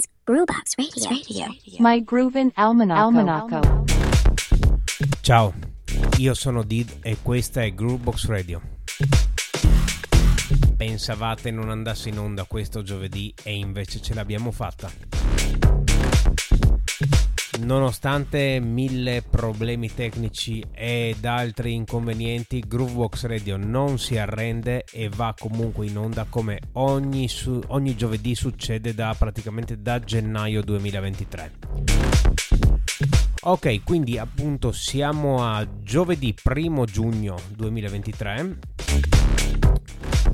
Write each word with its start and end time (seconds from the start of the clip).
is 0.00 0.08
Groovebox 0.24 0.76
Radio. 0.76 1.08
Radio. 1.08 1.54
My 1.78 2.02
Groovin 2.02 2.50
Almanaco. 2.54 3.00
Almanaco. 3.00 3.84
Ciao, 5.20 5.52
io 6.16 6.34
sono 6.34 6.62
Did 6.62 6.98
e 7.02 7.18
questa 7.22 7.62
è 7.62 7.74
Groovebox 7.74 8.26
Radio. 8.26 8.60
Pensavate 10.76 11.50
non 11.50 11.68
andasse 11.68 12.08
in 12.08 12.18
onda 12.18 12.44
questo 12.44 12.82
giovedì 12.82 13.32
e 13.42 13.54
invece 13.54 14.00
ce 14.00 14.14
l'abbiamo 14.14 14.50
fatta. 14.50 14.90
Nonostante 17.70 18.58
mille 18.58 19.22
problemi 19.22 19.94
tecnici 19.94 20.60
ed 20.72 21.24
altri 21.24 21.72
inconvenienti, 21.72 22.64
Groovebox 22.66 23.26
Radio 23.26 23.56
non 23.56 23.96
si 23.96 24.18
arrende 24.18 24.82
e 24.90 25.08
va 25.08 25.36
comunque 25.38 25.86
in 25.86 25.96
onda 25.96 26.26
come 26.28 26.58
ogni, 26.72 27.28
su- 27.28 27.62
ogni 27.68 27.94
giovedì 27.94 28.34
succede 28.34 28.92
da 28.92 29.14
praticamente 29.16 29.80
da 29.80 30.00
gennaio 30.00 30.62
2023. 30.62 31.52
Ok, 33.42 33.84
quindi 33.84 34.18
appunto 34.18 34.72
siamo 34.72 35.46
a 35.46 35.64
giovedì 35.80 36.34
1 36.44 36.84
giugno 36.86 37.38
2023 37.54 39.19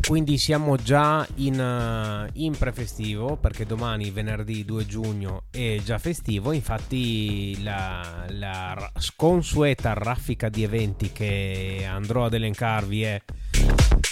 quindi 0.07 0.39
siamo 0.39 0.77
già 0.77 1.27
in, 1.37 1.59
uh, 1.59 2.31
in 2.35 2.57
prefestivo 2.57 3.37
perché 3.37 3.67
domani 3.67 4.11
venerdì 4.11 4.65
2 4.65 4.87
giugno 4.87 5.43
è 5.51 5.81
già 5.83 5.99
festivo. 5.99 6.53
Infatti 6.53 7.61
la, 7.63 8.25
la 8.29 8.93
sconsueta 8.99 9.95
raffica 9.95 10.49
di 10.49 10.63
eventi 10.63 11.11
che 11.11 11.85
andrò 11.89 12.27
ad 12.27 12.35
elencarvi 12.35 13.03
è 13.03 13.23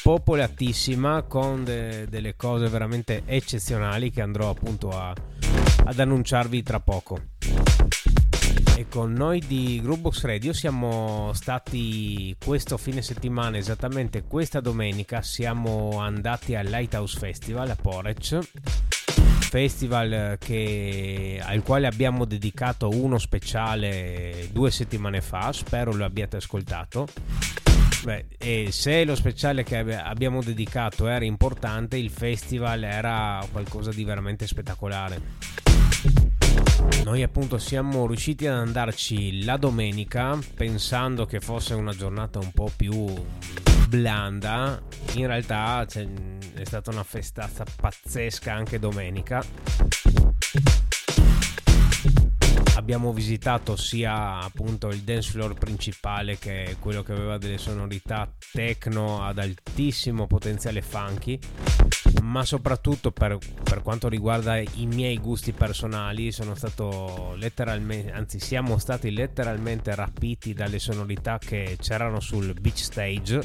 popolatissima 0.03 1.23
con 1.23 1.63
de- 1.63 2.09
delle 2.09 2.35
cose 2.35 2.69
veramente 2.69 3.23
eccezionali 3.25 4.11
che 4.11 4.21
andrò 4.21 4.51
appunto 4.51 4.91
a, 4.91 5.15
ad 5.85 5.99
annunciarvi 5.99 6.63
tra 6.63 6.81
poco 6.81 7.34
e 8.77 8.89
con 8.89 9.13
noi 9.13 9.41
di 9.47 9.81
Groupbox 9.81 10.25
Radio 10.25 10.53
siamo 10.53 11.31
stati 11.33 12.37
questo 12.45 12.77
fine 12.77 13.03
settimana, 13.03 13.57
esattamente 13.57 14.25
questa 14.25 14.61
domenica, 14.61 15.23
siamo 15.23 15.99
andati 16.01 16.57
al 16.57 16.67
Lighthouse 16.67 17.19
Festival 17.19 17.71
a 17.71 17.77
Porec. 17.77 18.39
Festival 19.55 20.37
che, 20.41 21.41
al 21.41 21.63
quale 21.63 21.87
abbiamo 21.87 22.25
dedicato 22.25 22.89
uno 22.89 23.19
speciale 23.19 24.49
due 24.51 24.73
settimane 24.73 25.21
fa, 25.21 25.53
spero 25.53 25.93
lo 25.93 26.05
abbiate 26.05 26.39
ascoltato. 26.39 27.07
Beh, 28.03 28.27
e 28.37 28.69
se 28.73 29.05
lo 29.05 29.15
speciale 29.15 29.63
che 29.63 29.79
abbiamo 29.79 30.43
dedicato 30.43 31.07
era 31.07 31.25
importante, 31.25 31.97
il 31.97 32.11
festival 32.11 32.83
era 32.83 33.47
qualcosa 33.53 33.91
di 33.91 34.03
veramente 34.03 34.49
spettacolare. 34.49 35.74
Noi 37.05 37.23
appunto 37.23 37.59
siamo 37.59 38.07
riusciti 38.07 38.47
ad 38.47 38.57
andarci 38.57 39.45
la 39.45 39.57
domenica 39.57 40.39
pensando 40.55 41.27
che 41.27 41.39
fosse 41.41 41.75
una 41.75 41.93
giornata 41.93 42.39
un 42.39 42.51
po' 42.53 42.71
più 42.75 43.13
blanda, 43.89 44.83
in 45.13 45.27
realtà 45.27 45.87
è 45.87 46.65
stata 46.65 46.91
una 46.91 47.05
festazza 47.05 47.65
pazzesca 47.77 48.53
anche 48.53 48.79
domenica. 48.79 49.45
Abbiamo 52.77 53.13
visitato 53.13 53.77
sia 53.77 54.41
appunto 54.41 54.89
il 54.89 55.01
dance 55.01 55.31
floor 55.31 55.55
principale 55.55 56.39
che 56.39 56.77
quello 56.81 57.03
che 57.03 57.13
aveva 57.13 57.39
delle 57.39 57.59
sonorità 57.59 58.29
techno 58.53 59.23
ad 59.23 59.39
altissimo 59.39 60.27
potenziale 60.27 60.83
funky 60.83 61.39
ma 62.25 62.45
soprattutto 62.45 63.13
per, 63.13 63.39
per 63.63 63.83
quanto 63.83 64.09
riguarda 64.09 64.57
i 64.59 64.87
miei 64.87 65.19
gusti 65.19 65.53
personali 65.53 66.33
sono 66.33 66.55
stato 66.55 67.35
letteralmente 67.37 68.13
anzi 68.13 68.41
siamo 68.41 68.79
stati 68.79 69.11
letteralmente 69.11 69.95
rapiti 69.95 70.55
dalle 70.55 70.79
sonorità 70.79 71.39
che 71.39 71.77
c'erano 71.81 72.21
sul 72.21 72.55
beach 72.59 72.79
stage. 72.79 73.41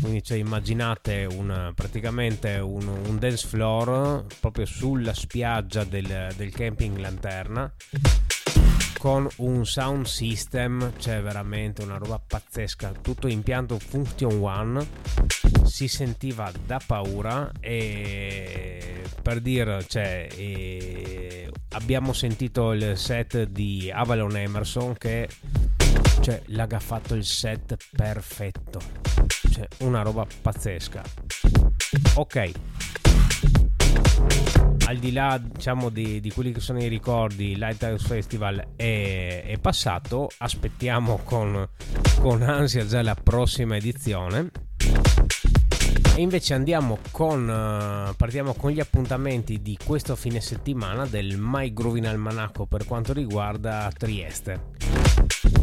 Quindi 0.00 0.22
cioè, 0.22 0.38
immaginate 0.38 1.26
un, 1.30 1.72
praticamente 1.74 2.56
un, 2.56 2.88
un, 2.88 3.18
dance 3.18 3.46
floor 3.46 4.24
proprio 4.40 4.64
sulla 4.64 5.12
spiaggia 5.12 5.84
del, 5.84 6.32
del 6.34 6.50
camping 6.50 6.96
Lanterna 6.96 7.70
con 9.02 9.26
un 9.38 9.66
sound 9.66 10.04
system, 10.04 10.92
cioè 10.96 11.20
veramente 11.20 11.82
una 11.82 11.96
roba 11.96 12.22
pazzesca, 12.24 12.92
tutto 13.02 13.26
impianto 13.26 13.76
Function 13.80 14.40
One, 14.40 14.86
si 15.64 15.88
sentiva 15.88 16.52
da 16.64 16.80
paura 16.86 17.50
e 17.58 19.02
per 19.20 19.40
dire, 19.40 19.84
cioè, 19.88 20.28
abbiamo 21.70 22.12
sentito 22.12 22.70
il 22.70 22.96
set 22.96 23.42
di 23.42 23.90
Avalon 23.92 24.36
Emerson 24.36 24.96
che 24.96 25.28
cioè 26.20 26.40
l'ha 26.46 26.68
fatto 26.78 27.16
il 27.16 27.24
set 27.24 27.76
perfetto, 27.96 28.78
cioè 29.50 29.66
una 29.78 30.02
roba 30.02 30.24
pazzesca. 30.42 31.02
Ok, 32.14 32.52
al 34.86 34.98
di 34.98 35.12
là 35.12 35.40
diciamo 35.42 35.88
di, 35.88 36.20
di, 36.20 36.30
quelli 36.30 36.52
che 36.52 36.60
sono 36.60 36.78
i 36.78 36.88
ricordi 36.88 37.56
Lighthouse 37.56 38.06
Festival 38.06 38.74
è, 38.76 39.44
è 39.46 39.58
passato. 39.58 40.28
Aspettiamo 40.38 41.20
con, 41.24 41.66
con 42.20 42.42
ansia 42.42 42.86
già 42.86 43.02
la 43.02 43.14
prossima 43.14 43.76
edizione. 43.76 44.50
E 46.14 46.20
invece 46.20 46.52
andiamo 46.52 46.98
con 47.10 47.48
uh, 47.48 48.14
partiamo 48.14 48.52
con 48.52 48.70
gli 48.70 48.80
appuntamenti 48.80 49.62
di 49.62 49.78
questo 49.82 50.14
fine 50.14 50.42
settimana 50.42 51.06
del 51.06 51.36
My 51.38 51.72
Groovin 51.72 52.06
Almanacco 52.06 52.66
per 52.66 52.84
quanto 52.84 53.14
riguarda 53.14 53.90
Trieste 53.96 55.61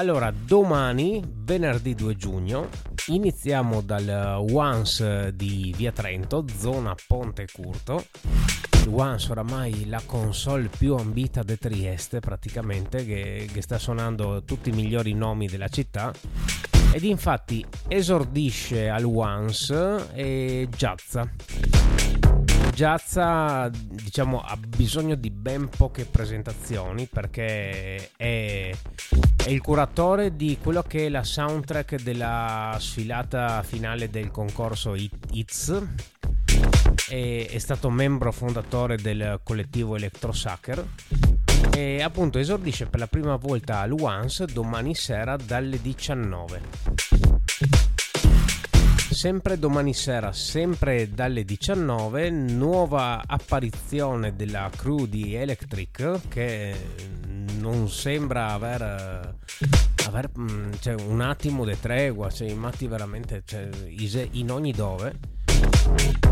allora 0.00 0.30
domani 0.30 1.22
venerdì 1.26 1.94
2 1.94 2.16
giugno 2.16 2.70
iniziamo 3.08 3.82
dal 3.82 4.42
Once 4.50 5.36
di 5.36 5.74
Via 5.76 5.92
Trento 5.92 6.46
zona 6.56 6.94
Ponte 7.06 7.44
Curto 7.52 8.06
il 8.80 8.88
Once 8.88 9.30
oramai 9.30 9.86
la 9.88 10.00
console 10.06 10.70
più 10.74 10.94
ambita 10.94 11.42
di 11.42 11.58
Trieste 11.58 12.20
praticamente 12.20 13.04
che, 13.04 13.46
che 13.52 13.60
sta 13.60 13.76
suonando 13.76 14.42
tutti 14.44 14.70
i 14.70 14.72
migliori 14.72 15.12
nomi 15.12 15.48
della 15.48 15.68
città 15.68 16.10
ed 16.92 17.04
infatti 17.04 17.62
esordisce 17.86 18.88
al 18.88 19.04
Once 19.04 20.08
e 20.14 20.66
Giazza. 20.74 21.30
Giazza 22.72 23.70
diciamo 23.70 24.40
ha 24.40 24.56
bisogno 24.56 25.14
di 25.14 25.30
ben 25.30 25.68
poche 25.68 26.04
presentazioni 26.04 27.06
perché 27.06 28.10
è, 28.16 28.74
è, 29.44 29.50
il 29.50 29.60
curatore 29.60 30.36
di 30.36 30.58
quello 30.60 30.82
che 30.82 31.06
è 31.06 31.08
la 31.08 31.22
soundtrack 31.22 32.02
della 32.02 32.76
sfilata 32.78 33.62
finale 33.62 34.10
del 34.10 34.30
concorso 34.30 34.94
Hits 34.94 35.82
è, 37.08 37.48
è 37.50 37.58
stato 37.58 37.90
membro 37.90 38.32
fondatore 38.32 38.96
del 38.96 39.40
collettivo 39.42 39.96
Electro 39.96 40.32
Sucker. 40.32 40.86
E 41.72 42.02
appunto 42.02 42.38
esordisce 42.38 42.86
per 42.86 43.00
la 43.00 43.06
prima 43.06 43.36
volta 43.36 43.80
al 43.80 43.92
Once 43.92 44.46
domani 44.46 44.94
sera 44.94 45.36
dalle 45.36 45.80
19 45.80 47.29
sempre 49.20 49.58
domani 49.58 49.92
sera 49.92 50.32
sempre 50.32 51.12
dalle 51.12 51.44
19 51.44 52.30
nuova 52.30 53.22
apparizione 53.26 54.34
della 54.34 54.70
crew 54.74 55.04
di 55.04 55.34
Electric 55.34 56.20
che 56.26 56.74
non 57.58 57.90
sembra 57.90 58.52
aver, 58.52 59.36
aver 60.06 60.30
mm, 60.38 60.72
cioè, 60.80 60.94
un 60.94 61.20
attimo 61.20 61.66
di 61.66 61.78
tregua 61.78 62.30
cioè, 62.30 62.48
i 62.48 62.54
matti 62.54 62.86
veramente 62.86 63.42
cioè, 63.44 63.68
in 64.30 64.50
ogni 64.50 64.72
dove 64.72 65.14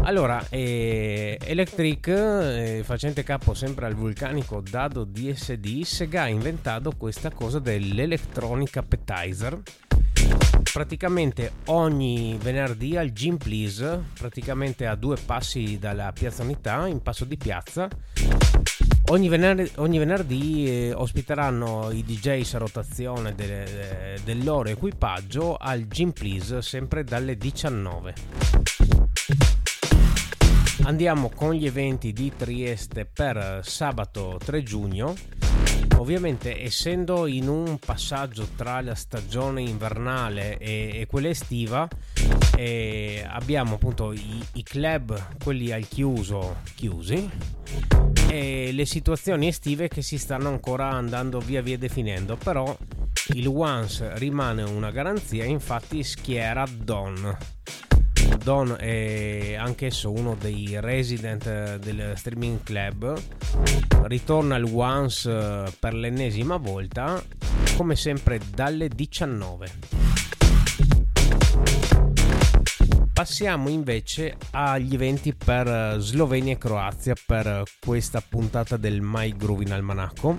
allora, 0.02 0.42
eh, 0.48 1.38
Electric, 1.42 2.08
eh, 2.08 2.82
facente 2.82 3.22
capo 3.22 3.52
sempre 3.52 3.84
al 3.84 3.94
vulcanico 3.94 4.62
Dado 4.62 5.04
DSD, 5.04 5.82
Sega 5.82 6.22
ha 6.22 6.28
inventato 6.28 6.92
questa 6.96 7.30
cosa 7.30 7.58
dell'Electronic 7.58 8.78
Appetizer. 8.78 9.60
Praticamente 10.72 11.52
ogni 11.66 12.38
venerdì 12.40 12.96
al 12.96 13.10
Gym 13.10 13.36
Please, 13.36 14.02
praticamente 14.18 14.86
a 14.86 14.94
due 14.94 15.16
passi 15.16 15.78
dalla 15.78 16.10
piazza 16.12 16.42
Unità, 16.42 16.86
in 16.86 17.02
passo 17.02 17.24
di 17.24 17.36
piazza, 17.36 17.88
Ogni 19.10 19.28
venerdì, 19.30 19.70
ogni 19.76 19.96
venerdì 19.96 20.66
eh, 20.66 20.92
ospiteranno 20.92 21.90
i 21.90 22.04
DJs 22.04 22.54
a 22.54 22.58
rotazione 22.58 23.34
de, 23.34 23.46
de, 23.46 24.20
del 24.22 24.44
loro 24.44 24.68
equipaggio 24.68 25.56
al 25.56 25.86
Gym 25.86 26.10
Please 26.10 26.60
sempre 26.60 27.04
dalle 27.04 27.38
19. 27.38 28.14
Andiamo 30.82 31.30
con 31.34 31.54
gli 31.54 31.64
eventi 31.64 32.12
di 32.12 32.32
Trieste 32.36 33.06
per 33.06 33.60
sabato 33.62 34.38
3 34.44 34.62
giugno. 34.62 35.14
Ovviamente 35.96 36.62
essendo 36.62 37.26
in 37.26 37.48
un 37.48 37.78
passaggio 37.78 38.46
tra 38.56 38.82
la 38.82 38.94
stagione 38.94 39.62
invernale 39.62 40.58
e, 40.58 40.90
e 41.00 41.06
quella 41.06 41.28
estiva 41.28 41.88
eh, 42.54 43.26
abbiamo 43.26 43.76
appunto 43.76 44.12
i, 44.12 44.44
i, 44.52 44.62
club, 44.62 45.38
quelli 45.42 45.72
al 45.72 45.88
chiuso 45.88 46.56
chiusi 46.74 48.17
e 48.28 48.70
le 48.72 48.84
situazioni 48.84 49.48
estive 49.48 49.88
che 49.88 50.02
si 50.02 50.18
stanno 50.18 50.48
ancora 50.48 50.90
andando 50.90 51.40
via 51.40 51.62
via 51.62 51.78
definendo, 51.78 52.36
però 52.36 52.76
il 53.34 53.46
Once 53.46 54.18
rimane 54.18 54.62
una 54.62 54.90
garanzia, 54.90 55.44
infatti 55.44 56.02
schiera 56.02 56.64
Don. 56.70 57.36
Don 58.42 58.76
è 58.78 59.54
anch'esso 59.54 60.12
uno 60.12 60.36
dei 60.38 60.76
resident 60.80 61.76
del 61.76 62.12
streaming 62.16 62.62
club, 62.62 63.20
ritorna 64.02 64.54
al 64.56 64.64
Once 64.70 65.72
per 65.78 65.94
l'ennesima 65.94 66.56
volta, 66.56 67.22
come 67.76 67.96
sempre 67.96 68.40
dalle 68.54 68.88
19. 68.88 69.66
Passiamo 73.18 73.68
invece 73.68 74.36
agli 74.52 74.94
eventi 74.94 75.34
per 75.34 75.96
Slovenia 75.98 76.52
e 76.52 76.56
Croazia 76.56 77.16
per 77.26 77.64
questa 77.80 78.20
puntata 78.20 78.76
del 78.76 79.00
My 79.02 79.36
Groove 79.36 79.64
in 79.64 79.72
Almanacco. 79.72 80.36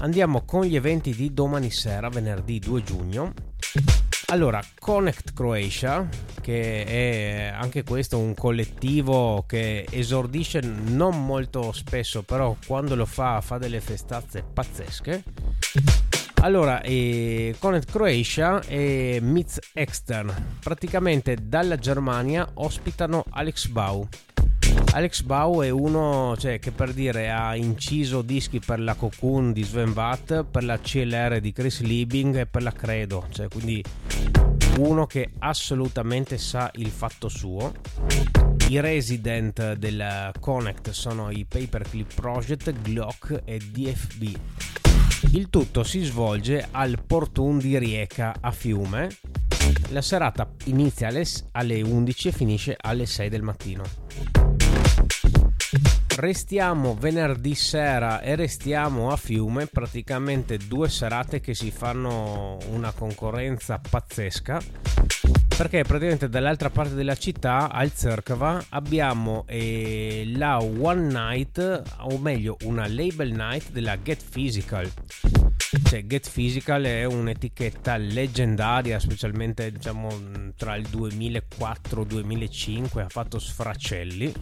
Andiamo 0.00 0.44
con 0.44 0.66
gli 0.66 0.76
eventi 0.76 1.14
di 1.14 1.32
domani 1.32 1.70
sera, 1.70 2.10
venerdì 2.10 2.58
2 2.58 2.82
giugno. 2.82 3.32
Allora, 4.26 4.62
Connect 4.78 5.32
Croatia, 5.32 6.06
che 6.42 6.84
è 6.84 7.54
anche 7.54 7.82
questo 7.82 8.18
un 8.18 8.34
collettivo 8.34 9.46
che 9.48 9.86
esordisce 9.88 10.60
non 10.60 11.24
molto 11.24 11.72
spesso, 11.72 12.24
però 12.24 12.54
quando 12.66 12.94
lo 12.94 13.06
fa 13.06 13.40
fa 13.40 13.56
delle 13.56 13.80
festazze 13.80 14.42
pazzesche. 14.42 15.22
Allora, 16.44 16.82
eh, 16.82 17.56
Connect 17.58 17.90
Croatia 17.90 18.60
e 18.66 19.18
Mitz 19.22 19.58
Extern, 19.72 20.58
praticamente 20.60 21.38
dalla 21.40 21.78
Germania 21.78 22.46
ospitano 22.56 23.24
Alex 23.30 23.68
Bau. 23.68 24.06
Alex 24.92 25.22
Bau 25.22 25.62
è 25.62 25.70
uno 25.70 26.36
cioè, 26.36 26.58
che 26.58 26.70
per 26.70 26.92
dire 26.92 27.30
ha 27.30 27.56
inciso 27.56 28.20
dischi 28.20 28.60
per 28.60 28.78
la 28.78 28.92
Cocoon 28.92 29.54
di 29.54 29.62
Sven 29.62 29.92
Watt, 29.96 30.44
per 30.44 30.64
la 30.64 30.78
CLR 30.78 31.40
di 31.40 31.50
Chris 31.50 31.80
Liebing 31.80 32.36
e 32.36 32.46
per 32.46 32.62
la 32.62 32.72
Credo, 32.72 33.26
cioè, 33.30 33.48
quindi 33.48 33.82
uno 34.80 35.06
che 35.06 35.30
assolutamente 35.38 36.36
sa 36.36 36.70
il 36.74 36.90
fatto 36.90 37.30
suo. 37.30 37.72
I 38.68 38.80
resident 38.80 39.76
del 39.76 40.30
Connect 40.40 40.90
sono 40.90 41.30
i 41.30 41.46
Paperclip 41.48 42.12
Project, 42.14 42.70
Glock 42.82 43.40
e 43.46 43.56
DFB. 43.56 44.36
Il 45.32 45.48
tutto 45.50 45.82
si 45.82 46.02
svolge 46.02 46.68
al 46.70 47.02
Portun 47.06 47.58
di 47.58 47.78
Rieca 47.78 48.36
a 48.40 48.50
Fiume. 48.50 49.08
La 49.90 50.02
serata 50.02 50.48
inizia 50.64 51.10
alle 51.52 51.82
11 51.82 52.28
e 52.28 52.32
finisce 52.32 52.76
alle 52.80 53.06
6 53.06 53.28
del 53.28 53.42
mattino. 53.42 53.82
Restiamo 56.16 56.94
venerdì 56.94 57.54
sera 57.54 58.20
e 58.20 58.36
restiamo 58.36 59.10
a 59.10 59.16
Fiume, 59.16 59.66
praticamente 59.66 60.58
due 60.58 60.88
serate 60.88 61.40
che 61.40 61.54
si 61.54 61.72
fanno 61.72 62.58
una 62.70 62.92
concorrenza 62.92 63.80
pazzesca 63.80 64.83
perché 65.56 65.84
praticamente 65.84 66.28
dall'altra 66.28 66.68
parte 66.68 66.94
della 66.94 67.14
città 67.14 67.70
al 67.70 67.94
Cercava 67.94 68.64
abbiamo 68.70 69.44
eh, 69.46 70.24
la 70.34 70.58
One 70.58 71.12
Night 71.12 71.82
o 71.98 72.18
meglio 72.18 72.56
una 72.62 72.88
Label 72.88 73.30
Night 73.30 73.70
della 73.70 74.00
Get 74.02 74.22
Physical. 74.28 74.90
Cioè, 75.84 76.06
Get 76.06 76.28
Physical 76.30 76.82
è 76.82 77.04
un'etichetta 77.04 77.96
leggendaria 77.96 78.98
specialmente 78.98 79.70
diciamo 79.70 80.08
tra 80.56 80.74
il 80.74 80.86
2004 80.88 82.02
e 82.02 82.06
2005 82.06 83.02
ha 83.02 83.08
fatto 83.08 83.38
sfracelli 83.38 84.32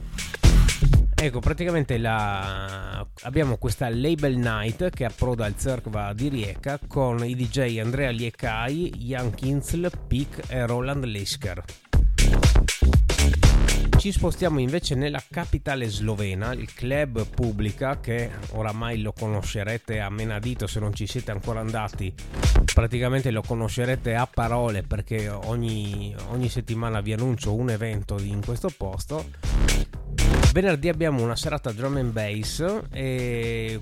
Ecco, 1.25 1.39
praticamente 1.39 1.99
la... 1.99 3.07
abbiamo 3.23 3.57
questa 3.57 3.89
Label 3.89 4.37
Night 4.37 4.91
che 4.91 5.05
approda 5.05 5.45
al 5.45 5.57
Cercva 5.57 6.13
di 6.13 6.27
Rieca 6.27 6.81
con 6.85 7.25
i 7.25 7.37
DJ 7.37 7.79
Andrea 7.79 8.11
Liecai, 8.11 8.91
Jan 8.97 9.33
Kinzel, 9.33 9.89
Pick 10.09 10.51
e 10.51 10.67
Roland 10.67 11.05
Lisker. 11.05 11.63
Ci 13.99 14.11
spostiamo 14.11 14.59
invece 14.59 14.97
nella 14.97 15.23
capitale 15.31 15.87
slovena, 15.89 16.55
il 16.55 16.75
club 16.75 17.25
Pubblica, 17.29 18.01
che 18.01 18.29
oramai 18.55 19.01
lo 19.01 19.13
conoscerete 19.13 20.01
a 20.01 20.11
menadito 20.11 20.67
se 20.67 20.81
non 20.81 20.93
ci 20.93 21.07
siete 21.07 21.31
ancora 21.31 21.61
andati, 21.61 22.13
praticamente 22.75 23.31
lo 23.31 23.43
conoscerete 23.43 24.17
a 24.17 24.27
parole 24.27 24.83
perché 24.83 25.29
ogni, 25.29 26.13
ogni 26.31 26.49
settimana 26.49 27.01
vi 27.01 27.13
annuncio 27.13 27.55
un 27.55 27.71
evento 27.71 28.19
in 28.21 28.45
questo 28.45 28.71
posto 28.77 29.25
Venerdì 30.53 30.91
abbiamo 30.91 31.23
una 31.23 31.35
serata 31.35 31.73
drum 31.73 31.97
and 31.97 32.13
bass 32.13 32.59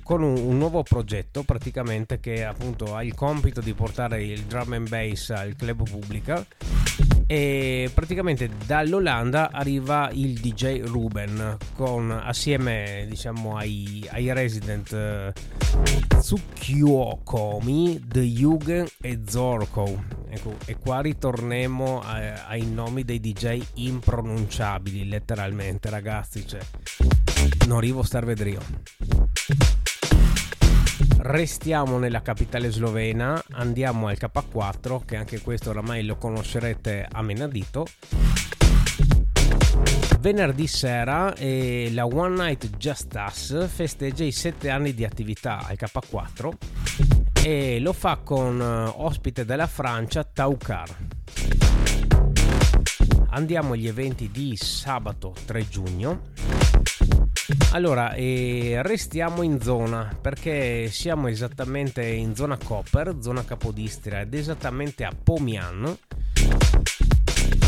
con 0.04 0.22
un, 0.22 0.36
un, 0.36 0.56
nuovo 0.56 0.84
progetto 0.84 1.42
praticamente 1.42 2.20
che 2.20 2.44
appunto 2.44 2.94
ha 2.94 3.02
il 3.02 3.12
compito 3.12 3.60
di 3.60 3.74
portare 3.74 4.22
il 4.22 4.42
drum 4.42 4.74
and 4.74 4.88
bass 4.88 5.30
al 5.30 5.56
club 5.56 5.82
pubblica 5.82 6.46
e 7.30 7.88
praticamente 7.94 8.50
dall'Olanda 8.66 9.50
arriva 9.52 10.10
il 10.12 10.40
DJ 10.40 10.82
Ruben 10.82 11.58
con, 11.76 12.10
assieme 12.10 13.06
diciamo 13.08 13.56
ai, 13.56 14.04
ai 14.10 14.32
resident 14.32 14.90
uh, 14.90 16.18
Tsukiokomi, 16.18 18.04
The 18.04 18.22
Jugend 18.22 18.90
e 19.00 19.20
Zorko. 19.28 20.02
Ecco, 20.28 20.56
e 20.66 20.76
qua 20.76 21.00
ritorniamo 21.02 22.00
a, 22.00 22.46
ai 22.48 22.66
nomi 22.66 23.04
dei 23.04 23.20
DJ 23.20 23.62
impronunciabili 23.74 25.08
letteralmente. 25.08 25.88
Ragazzi 25.88 26.44
cioè, 26.44 26.58
non 27.68 27.76
arrivo 27.76 28.00
a 28.00 28.04
star 28.04 28.24
vedrio 28.24 29.29
Restiamo 31.22 31.98
nella 31.98 32.22
capitale 32.22 32.70
slovena, 32.70 33.42
andiamo 33.50 34.08
al 34.08 34.16
K4, 34.18 35.04
che 35.04 35.16
anche 35.16 35.42
questo 35.42 35.68
oramai 35.68 36.02
lo 36.02 36.16
conoscerete 36.16 37.06
a 37.10 37.20
menadito. 37.20 37.84
Venerdì 40.18 40.66
sera 40.66 41.34
eh, 41.34 41.90
la 41.92 42.06
One 42.06 42.36
Night 42.36 42.74
Just 42.78 43.14
Us 43.14 43.68
festeggia 43.68 44.24
i 44.24 44.32
7 44.32 44.70
anni 44.70 44.94
di 44.94 45.04
attività 45.04 45.58
al 45.58 45.76
K4 45.78 46.52
e 47.42 47.80
lo 47.80 47.92
fa 47.92 48.16
con 48.16 48.58
uh, 48.58 49.02
ospite 49.02 49.44
della 49.44 49.66
Francia 49.66 50.24
Taucar. 50.24 50.96
Andiamo 53.28 53.74
agli 53.74 53.86
eventi 53.86 54.30
di 54.30 54.56
sabato 54.56 55.34
3 55.44 55.68
giugno. 55.68 56.20
Allora, 57.72 58.14
eh, 58.14 58.80
restiamo 58.82 59.42
in 59.42 59.60
zona 59.60 60.12
perché 60.20 60.88
siamo 60.90 61.28
esattamente 61.28 62.04
in 62.04 62.34
zona 62.34 62.58
Copper, 62.58 63.18
zona 63.20 63.44
Capodistria 63.44 64.20
ed 64.20 64.34
esattamente 64.34 65.04
a 65.04 65.12
Pomian. 65.14 65.96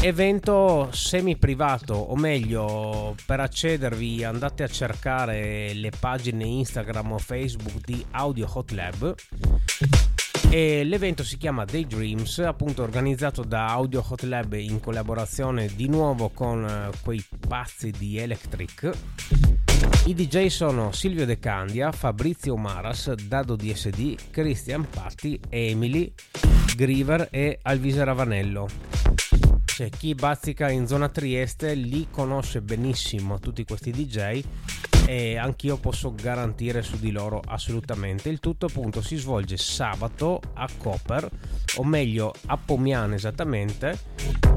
Evento 0.00 0.88
semi 0.90 1.36
privato, 1.36 1.94
o 1.94 2.16
meglio, 2.16 3.14
per 3.24 3.38
accedervi 3.38 4.24
andate 4.24 4.64
a 4.64 4.68
cercare 4.68 5.72
le 5.72 5.92
pagine 5.96 6.44
Instagram 6.46 7.12
o 7.12 7.18
Facebook 7.18 7.84
di 7.84 8.04
Audio 8.10 8.50
Hot 8.52 8.72
Lab 8.72 9.14
e 10.50 10.82
l'evento 10.84 11.22
si 11.22 11.38
chiama 11.38 11.64
Daydreams, 11.64 12.40
appunto 12.40 12.82
organizzato 12.82 13.44
da 13.44 13.68
Audio 13.68 14.04
Hot 14.06 14.22
Lab 14.24 14.52
in 14.54 14.80
collaborazione 14.80 15.68
di 15.74 15.88
nuovo 15.88 16.28
con 16.28 16.64
eh, 16.64 16.90
quei 17.02 17.24
pazzi 17.46 17.90
di 17.90 18.18
Electric. 18.18 18.90
I 20.04 20.14
DJ 20.14 20.46
sono 20.46 20.90
Silvio 20.90 21.24
De 21.24 21.38
Candia, 21.38 21.92
Fabrizio 21.92 22.56
Maras, 22.56 23.12
Dado 23.14 23.54
DSD, 23.54 24.30
Christian 24.32 24.84
Patti, 24.88 25.38
Emily, 25.48 26.12
Griever 26.74 27.28
e 27.30 27.60
Alvise 27.62 28.02
Ravanello. 28.02 28.68
Cioè, 29.64 29.90
chi 29.90 30.16
bazzica 30.16 30.70
in 30.70 30.88
zona 30.88 31.08
Trieste 31.08 31.74
li 31.74 32.08
conosce 32.10 32.62
benissimo 32.62 33.38
tutti 33.38 33.64
questi 33.64 33.92
DJ 33.92 34.42
e 35.06 35.36
anch'io 35.36 35.76
posso 35.76 36.12
garantire 36.12 36.82
su 36.82 36.98
di 36.98 37.12
loro 37.12 37.40
assolutamente. 37.46 38.28
Il 38.28 38.40
tutto 38.40 38.66
appunto 38.66 39.02
si 39.02 39.14
svolge 39.14 39.56
sabato 39.56 40.40
a 40.54 40.68
Copper, 40.78 41.28
o 41.76 41.84
meglio 41.84 42.34
a 42.46 42.56
Pomiane 42.56 43.14
esattamente. 43.14 43.96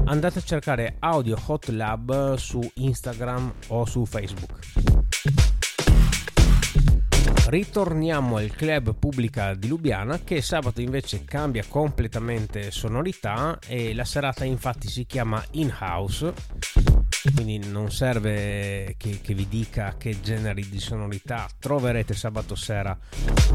Andate 0.06 0.40
a 0.40 0.42
cercare 0.42 0.96
Audio 0.98 1.38
Hot 1.46 1.68
Lab 1.68 2.34
su 2.34 2.60
Instagram 2.74 3.52
o 3.68 3.86
su 3.86 4.04
Facebook. 4.04 5.05
Ritorniamo 7.48 8.38
al 8.38 8.50
club 8.50 8.94
pubblica 8.94 9.54
di 9.54 9.68
Lubiana 9.68 10.18
che 10.24 10.42
sabato 10.42 10.80
invece 10.80 11.24
cambia 11.24 11.64
completamente 11.68 12.72
sonorità 12.72 13.58
e 13.66 13.94
la 13.94 14.04
serata 14.04 14.44
infatti 14.44 14.88
si 14.88 15.06
chiama 15.06 15.42
In 15.52 15.72
House 15.78 16.34
quindi 17.34 17.58
non 17.68 17.90
serve 17.90 18.94
che, 18.96 19.20
che, 19.20 19.34
vi 19.34 19.48
dica 19.48 19.94
che 19.96 20.20
generi 20.20 20.68
di 20.68 20.78
sonorità 20.78 21.48
troverete 21.58 22.14
sabato 22.14 22.54
sera 22.54 22.96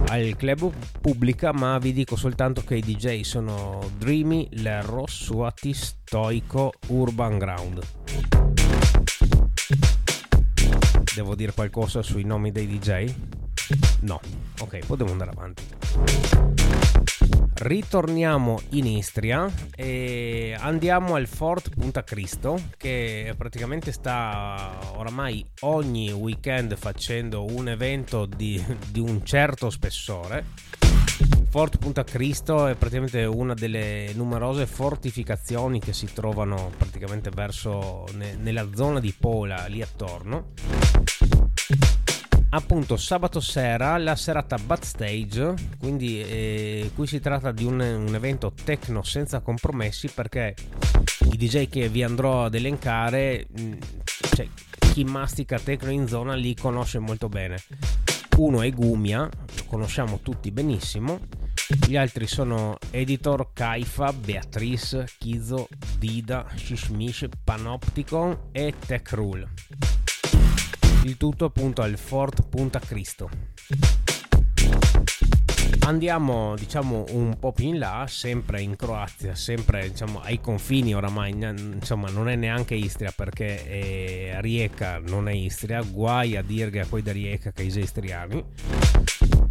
al 0.08 0.36
club 0.38 0.72
pubblica 1.00 1.52
ma 1.52 1.78
vi 1.78 1.94
dico 1.94 2.16
soltanto 2.16 2.64
che 2.64 2.76
i 2.76 2.82
DJ 2.82 3.22
sono 3.22 3.90
Dreamy, 3.98 4.48
Lerro, 4.54 5.06
Suati, 5.08 5.74
Stoico, 5.74 6.74
Urban 6.88 7.38
Ground 7.38 8.41
devo 11.22 11.36
dire 11.36 11.52
qualcosa 11.54 12.02
sui 12.02 12.24
nomi 12.24 12.52
dei 12.52 12.68
DJ? 12.68 13.14
No. 14.02 14.20
Ok, 14.60 14.86
possiamo 14.86 15.12
andare 15.12 15.30
avanti. 15.30 15.64
Ritorniamo 17.54 18.60
in 18.70 18.88
Istria 18.88 19.48
e 19.76 20.56
andiamo 20.60 21.14
al 21.14 21.28
Fort 21.28 21.70
Punta 21.70 22.04
Cristo 22.04 22.60
che 22.76 23.36
praticamente 23.38 23.92
sta 23.92 24.80
oramai 24.96 25.46
ogni 25.60 26.12
weekend 26.12 26.76
facendo 26.76 27.46
un 27.46 27.70
evento 27.70 28.26
di, 28.26 28.64
di 28.90 29.00
un 29.00 29.24
certo 29.24 29.70
spessore. 29.70 30.44
Fort 31.50 31.78
Punta 31.78 32.04
Cristo 32.04 32.66
è 32.66 32.76
praticamente 32.76 33.26
una 33.26 33.54
delle 33.54 34.12
numerose 34.16 34.66
fortificazioni 34.66 35.80
che 35.80 35.94
si 35.94 36.12
trovano 36.12 36.72
praticamente 36.76 37.30
verso 37.30 38.06
ne, 38.14 38.36
nella 38.36 38.68
zona 38.74 39.00
di 39.00 39.14
Pola 39.14 39.66
lì 39.68 39.84
attorno 39.84 40.54
appunto 42.54 42.98
sabato 42.98 43.40
sera 43.40 43.98
la 43.98 44.16
serata 44.16 44.58
Backstage, 44.58 45.54
quindi 45.80 46.22
eh, 46.22 46.92
qui 46.94 47.08
si 47.08 47.20
tratta 47.20 47.52
di 47.52 47.64
un, 47.64 47.80
un, 47.80 48.14
evento 48.14 48.54
techno 48.64 49.04
senza 49.04 49.40
compromessi 49.40 50.10
perché 50.10 50.56
i 51.32 51.38
DJ 51.38 51.70
che 51.70 51.88
vi 51.88 52.04
andrò 52.04 52.46
ad 52.46 52.56
elencare, 52.56 53.48
mm, 53.58 53.74
cioè, 54.34 54.48
chi 54.92 55.04
mastica 55.06 55.60
techno 55.60 55.92
in 55.92 56.08
zona 56.08 56.34
li 56.34 56.54
conosce 56.56 57.00
molto 57.00 57.30
bene. 57.30 57.58
Uno 58.38 58.62
è 58.62 58.70
Gumia, 58.72 59.22
lo 59.22 59.64
conosciamo 59.68 60.20
tutti 60.22 60.52
benissimo. 60.52 61.20
Gli 61.88 61.96
altri 61.96 62.28
sono 62.28 62.78
Editor, 62.90 63.52
Kaifa, 63.54 64.12
Beatrice, 64.12 65.08
Kizo, 65.18 65.70
Dida, 65.98 66.46
Shishmish, 66.54 67.28
Panopticon 67.44 68.50
e 68.52 68.74
Tech 68.86 69.10
Rule 69.12 69.48
il 71.04 71.18
tutto 71.18 71.46
appunto 71.46 71.82
al 71.82 71.98
Fort 71.98 72.48
Punta 72.48 72.80
Cristo. 72.80 73.30
Andiamo 75.84 76.56
diciamo 76.56 77.06
un 77.10 77.38
po' 77.40 77.52
più 77.52 77.66
in 77.66 77.80
là, 77.80 78.06
sempre 78.08 78.62
in 78.62 78.76
Croazia, 78.76 79.34
sempre 79.34 79.90
diciamo 79.90 80.22
ai 80.22 80.40
confini 80.40 80.94
oramai, 80.94 81.32
insomma 81.32 82.10
non 82.10 82.30
è 82.30 82.36
neanche 82.36 82.76
Istria 82.76 83.12
perché 83.16 83.66
è 83.66 84.42
Rijeka 84.42 85.00
non 85.00 85.28
è 85.28 85.34
Istria, 85.34 85.82
guai 85.82 86.38
a 86.38 86.44
dirghe 86.44 86.82
a 86.82 86.86
quei 86.86 87.02
da 87.02 87.12
Rijeka 87.12 87.52
che 87.52 87.70
sono 87.70 87.84
istriani. 87.84 88.44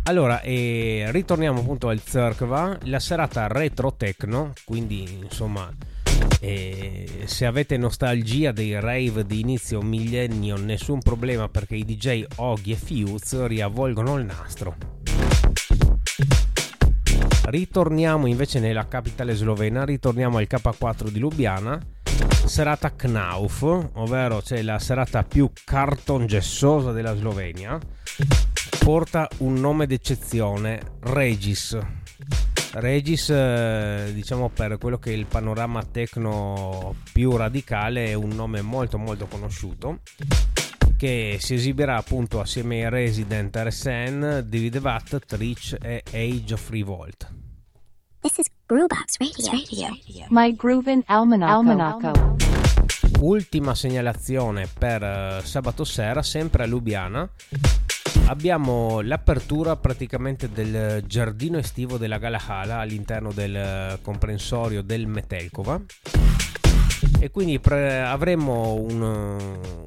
Allora, 0.04 0.40
eh, 0.40 1.06
ritorniamo 1.10 1.60
appunto 1.60 1.88
al 1.88 2.00
Zerkva, 2.00 2.78
la 2.84 2.98
serata 3.00 3.46
retro 3.48 3.94
techno, 3.94 4.52
quindi 4.64 5.18
insomma 5.22 5.70
e 6.40 7.06
se 7.26 7.46
avete 7.46 7.76
nostalgia 7.76 8.50
dei 8.50 8.78
rave 8.80 9.24
di 9.24 9.40
inizio 9.40 9.82
millennio, 9.82 10.56
nessun 10.56 11.00
problema 11.00 11.48
perché 11.48 11.76
i 11.76 11.84
DJ 11.84 12.24
Oggi 12.36 12.72
e 12.72 12.76
Fuse 12.76 13.46
riavvolgono 13.46 14.16
il 14.16 14.24
nastro. 14.24 14.76
Ritorniamo 17.44 18.26
invece 18.26 18.60
nella 18.60 18.88
capitale 18.88 19.34
slovena, 19.34 19.84
ritorniamo 19.84 20.38
al 20.38 20.46
K4 20.48 21.08
di 21.08 21.18
Lubiana, 21.18 21.78
serata 22.46 22.94
Knauf, 22.94 23.62
ovvero 23.94 24.40
cioè 24.42 24.62
la 24.62 24.78
serata 24.78 25.22
più 25.24 25.50
cartongessosa 25.64 26.92
della 26.92 27.14
Slovenia, 27.14 27.78
porta 28.84 29.28
un 29.38 29.54
nome 29.54 29.86
d'eccezione, 29.86 30.80
Regis 31.00 31.78
Regis, 32.72 33.30
eh, 33.30 34.10
diciamo 34.14 34.48
per 34.48 34.78
quello 34.78 34.98
che 34.98 35.10
è 35.10 35.14
il 35.14 35.26
panorama 35.26 35.82
techno 35.82 36.94
più 37.12 37.36
radicale, 37.36 38.06
è 38.06 38.14
un 38.14 38.30
nome 38.30 38.62
molto 38.62 38.96
molto 38.96 39.26
conosciuto 39.26 40.00
che 40.96 41.38
si 41.40 41.54
esibirà 41.54 41.96
appunto 41.96 42.40
assieme 42.40 42.84
ai 42.84 42.90
Resident 42.90 43.56
RSN, 43.56 44.44
David 44.46 44.76
Watt, 44.82 45.24
Trich 45.24 45.76
e 45.80 46.02
Age 46.12 46.52
of 46.52 46.68
Revolt. 46.68 47.32
This 48.20 48.36
is 48.36 48.46
Groovebox 48.66 49.16
Radio. 49.18 49.50
Radio. 49.50 50.26
My 50.28 50.54
Groovin 50.54 51.02
Almanacco. 51.06 51.52
Almanacco. 51.52 52.36
Ultima 53.20 53.74
segnalazione 53.74 54.68
per 54.78 55.02
uh, 55.02 55.44
sabato 55.44 55.84
sera, 55.84 56.22
sempre 56.22 56.64
a 56.64 56.66
Lubiana 56.66 57.28
abbiamo 58.30 59.00
l'apertura 59.00 59.76
praticamente 59.76 60.48
del 60.48 61.02
giardino 61.06 61.58
estivo 61.58 61.98
della 61.98 62.18
Galahala 62.18 62.78
all'interno 62.78 63.32
del 63.32 63.98
comprensorio 64.02 64.82
del 64.82 65.08
Metelkova. 65.08 65.80
E 67.18 67.30
quindi 67.30 67.58
pre- 67.58 68.00
avremo 68.00 68.74
un, 68.74 69.02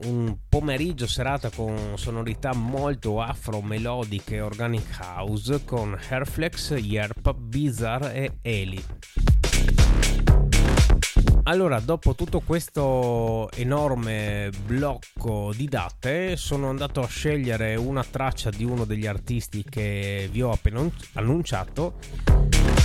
un, 0.04 0.38
pomeriggio 0.48 1.08
serata 1.08 1.50
con 1.50 1.94
sonorità 1.96 2.54
molto 2.54 3.22
afro 3.22 3.62
melodiche 3.62 4.40
organic 4.40 5.00
house 5.00 5.64
con 5.64 5.98
Hairflex, 6.10 6.76
Yerp, 6.78 7.34
Bizarre 7.34 8.14
e 8.14 8.32
Eli 8.42 8.84
allora, 11.44 11.80
dopo 11.80 12.16
tutto 12.16 12.40
questo 12.40 13.50
enorme 13.52 14.50
blocco 14.66 15.52
di 15.56 15.68
date, 15.68 16.38
sono 16.38 16.70
andato 16.70 17.02
a 17.02 17.08
scegliere 17.08 17.76
una 17.76 18.04
traccia 18.04 18.50
di 18.50 18.64
uno 18.64 18.86
degli 18.86 19.06
artisti 19.06 19.66
che 19.68 20.30
vi 20.32 20.42
ho 20.42 20.52
appena 20.52 20.88
annunciato 21.14 21.96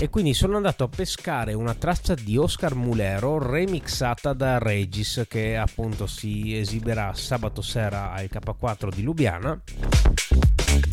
e 0.00 0.08
quindi 0.10 0.34
sono 0.34 0.56
andato 0.56 0.84
a 0.84 0.88
pescare 0.88 1.54
una 1.54 1.74
traccia 1.74 2.14
di 2.14 2.36
Oscar 2.36 2.74
Mulero 2.74 3.38
remixata 3.38 4.32
da 4.32 4.58
Regis 4.58 5.24
che 5.28 5.56
appunto 5.56 6.06
si 6.06 6.56
esibirà 6.56 7.12
sabato 7.14 7.62
sera 7.62 8.12
al 8.12 8.28
K4 8.30 8.92
di 8.92 9.02
Lubiana. 9.02 9.60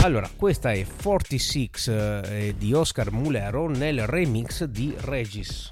Allora, 0.03 0.29
questa 0.35 0.71
è 0.71 0.85
46 1.01 1.69
eh, 1.87 2.55
di 2.57 2.73
Oscar 2.73 3.11
Mulero 3.11 3.67
nel 3.67 4.05
remix 4.05 4.63
di 4.65 4.95
Regis. 4.99 5.71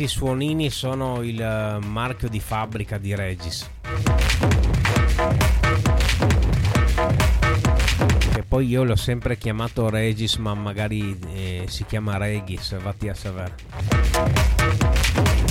Questi 0.00 0.18
suonini 0.18 0.70
sono 0.70 1.20
il 1.20 1.38
eh, 1.38 1.78
marchio 1.84 2.30
di 2.30 2.40
fabbrica 2.40 2.96
di 2.96 3.14
Regis. 3.14 3.68
Che 8.32 8.42
poi 8.48 8.66
io 8.66 8.84
l'ho 8.84 8.96
sempre 8.96 9.36
chiamato 9.36 9.90
Regis, 9.90 10.36
ma 10.36 10.54
magari 10.54 11.18
eh, 11.34 11.64
si 11.68 11.84
chiama 11.84 12.16
Regis, 12.16 12.80
vatti 12.80 13.10
a 13.10 13.14
sapere. 13.14 15.49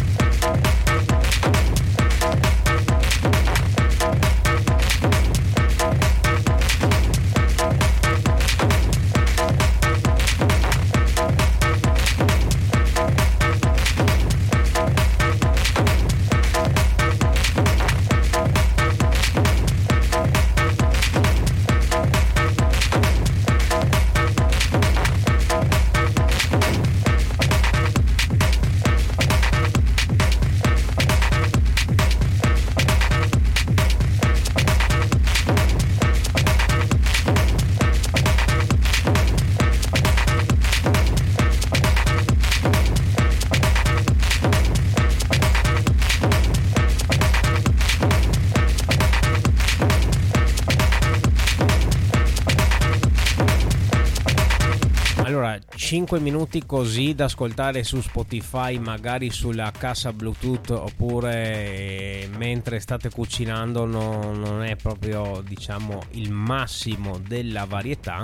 5 56.10 56.28
minuti 56.28 56.66
così 56.66 57.14
da 57.14 57.26
ascoltare 57.26 57.84
su 57.84 58.02
Spotify, 58.02 58.80
magari 58.80 59.30
sulla 59.30 59.70
cassa 59.70 60.12
Bluetooth 60.12 60.72
oppure 60.72 62.28
mentre 62.36 62.80
state 62.80 63.12
cucinando 63.12 63.86
no, 63.86 64.34
non 64.34 64.64
è 64.64 64.76
proprio, 64.76 65.44
diciamo, 65.48 66.02
il 66.14 66.32
massimo 66.32 67.20
della 67.20 67.66
varietà. 67.66 68.24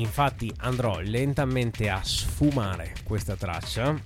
Infatti 0.00 0.52
andrò 0.58 0.98
lentamente 1.00 1.88
a 1.88 2.00
sfumare 2.02 2.96
questa 3.02 3.34
traccia 3.34 3.98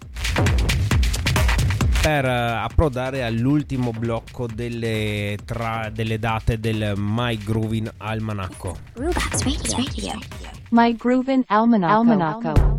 per 2.00 2.24
approdare 2.24 3.24
all'ultimo 3.24 3.90
blocco 3.90 4.46
delle, 4.46 5.36
tra, 5.44 5.90
delle 5.92 6.20
date 6.20 6.60
del 6.60 6.92
My 6.94 7.36
Groovin 7.36 7.90
Almanacco. 7.96 8.78
Groovebox 8.92 9.72
Radio. 9.72 10.57
My 10.70 10.94
Groovin 10.96 11.44
Almanacco. 11.46 11.98
Almanacco. 11.98 12.76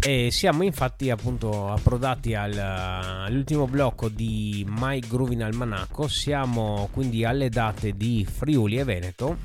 E 0.00 0.30
siamo 0.30 0.62
infatti 0.62 1.08
appunto 1.08 1.68
approdati 1.68 2.34
al, 2.34 2.56
all'ultimo 2.58 3.66
blocco 3.66 4.08
di 4.08 4.66
My 4.68 4.98
Groovin 4.98 5.42
Almanacco. 5.42 6.06
Siamo 6.08 6.88
quindi 6.92 7.24
alle 7.24 7.48
date 7.48 7.92
di 7.92 8.26
Friuli 8.30 8.78
e 8.78 8.84
Veneto. 8.84 9.36